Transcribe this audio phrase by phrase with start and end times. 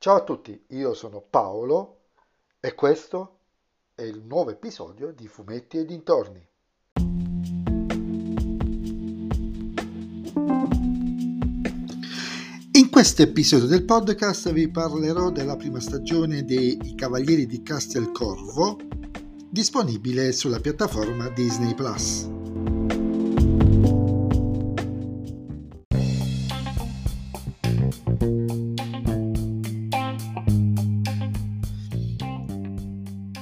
[0.00, 2.02] Ciao a tutti, io sono Paolo
[2.60, 3.38] e questo
[3.96, 6.46] è il nuovo episodio di Fumetti e dintorni.
[12.74, 18.78] In questo episodio del podcast vi parlerò della prima stagione dei Cavalieri di Castel Corvo,
[19.50, 22.47] disponibile sulla piattaforma Disney Plus.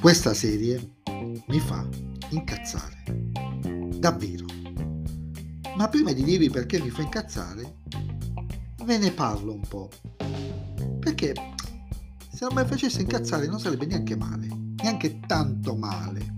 [0.06, 0.98] Questa serie
[1.48, 1.84] mi fa
[2.28, 3.02] incazzare.
[3.98, 4.44] Davvero.
[5.76, 7.78] Ma prima di dirvi perché mi fa incazzare,
[8.84, 9.90] ve ne parlo un po'.
[11.00, 11.34] Perché
[12.30, 16.34] se non mi facesse incazzare non sarebbe neanche male, neanche tanto male.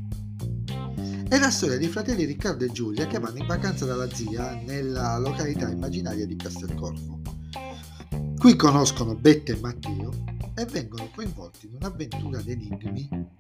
[1.29, 5.19] È la storia dei fratelli Riccardo e Giulia che vanno in vacanza dalla zia nella
[5.19, 7.21] località immaginaria di Castelcorvo.
[8.39, 10.11] Qui conoscono Bette e Matteo
[10.55, 13.37] e vengono coinvolti in un'avventura d'enigmi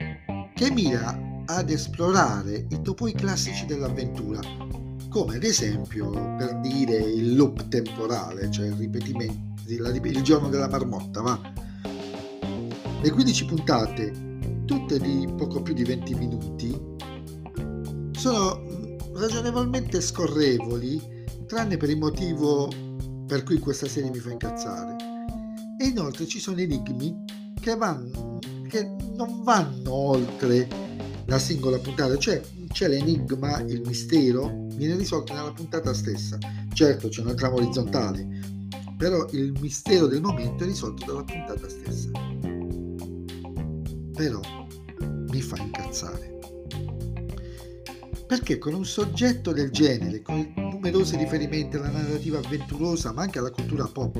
[0.58, 4.40] che mira ad esplorare i topoi classici dell'avventura,
[5.08, 11.20] come ad esempio per dire il loop temporale, cioè il ripetimento, il giorno della marmotta,
[11.20, 11.40] va?
[13.00, 16.76] Le 15 puntate, tutte di poco più di 20 minuti,
[18.10, 18.60] sono
[19.14, 21.00] ragionevolmente scorrevoli,
[21.46, 22.68] tranne per il motivo
[23.28, 24.96] per cui questa serie mi fa incazzare.
[25.80, 27.24] E inoltre ci sono enigmi
[27.60, 30.68] che vanno che non vanno oltre
[31.26, 36.38] la singola puntata, cioè c'è l'enigma, il mistero, viene risolto nella puntata stessa.
[36.72, 38.26] Certo c'è una trama orizzontale,
[38.96, 42.10] però il mistero del momento è risolto dalla puntata stessa.
[44.14, 44.40] Però
[45.30, 46.38] mi fa incazzare.
[48.26, 53.50] Perché con un soggetto del genere, con numerosi riferimenti alla narrativa avventurosa, ma anche alla
[53.50, 54.18] cultura pop,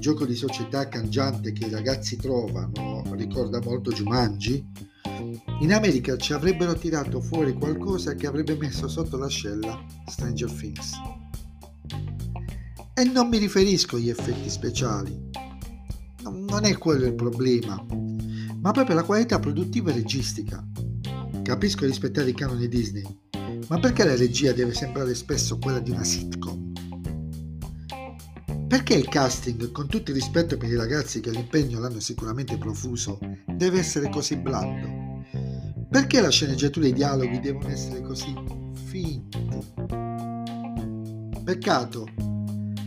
[0.00, 4.66] gioco di società cangiante che i ragazzi trovano ricorda molto Jumanji,
[5.60, 10.92] in America ci avrebbero tirato fuori qualcosa che avrebbe messo sotto l'ascella Stranger Things.
[12.94, 15.28] E non mi riferisco agli effetti speciali,
[16.22, 17.84] non è quello il problema,
[18.60, 20.66] ma proprio la qualità produttiva e registica.
[21.42, 23.04] Capisco rispettare i canoni Disney,
[23.68, 26.69] ma perché la regia deve sembrare spesso quella di una sitcom?
[28.70, 33.18] Perché il casting, con tutto il rispetto per i ragazzi che l'impegno l'hanno sicuramente profuso,
[33.48, 35.24] deve essere così blando?
[35.90, 38.32] Perché la sceneggiatura e i dialoghi devono essere così
[38.84, 39.44] finti?
[41.42, 42.06] Peccato,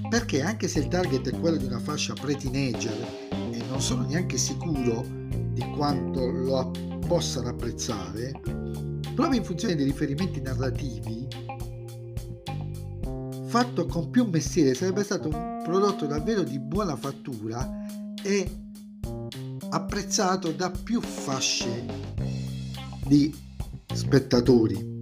[0.07, 4.37] perché anche se il target è quello di una fascia pre-teenager e non sono neanche
[4.37, 5.05] sicuro
[5.51, 6.71] di quanto lo
[7.05, 8.31] possano apprezzare,
[9.13, 11.27] proprio in funzione dei riferimenti narrativi,
[13.53, 17.85] fatto con più mestiere sarebbe stato un prodotto davvero di buona fattura
[18.23, 18.49] e
[19.69, 21.85] apprezzato da più fasce
[23.05, 23.31] di
[23.93, 24.99] spettatori.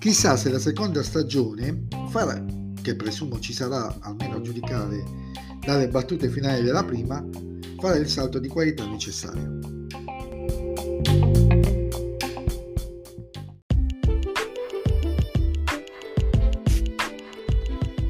[0.00, 2.44] Chissà se la seconda stagione farà,
[2.82, 5.04] che presumo ci sarà almeno a giudicare
[5.64, 7.24] dalle battute finali della prima,
[7.78, 9.77] farà il salto di qualità necessario.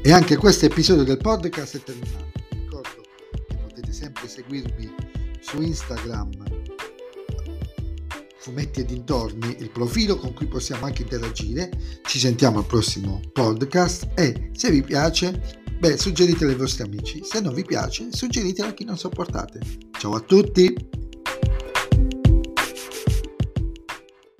[0.01, 2.31] E anche questo episodio del podcast è terminato.
[2.49, 3.03] Vi ricordo
[3.47, 4.95] che potete sempre seguirmi
[5.41, 6.29] su Instagram,
[8.37, 11.69] fumetti e dintorni, il profilo con cui possiamo anche interagire.
[12.03, 17.21] Ci sentiamo al prossimo podcast e se vi piace, beh, suggeritelo ai vostri amici.
[17.23, 19.59] Se non vi piace, suggeritelo a chi non sopportate.
[19.91, 20.98] Ciao a tutti!